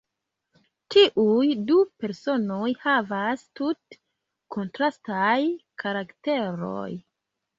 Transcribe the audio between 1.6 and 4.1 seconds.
du personoj havas tute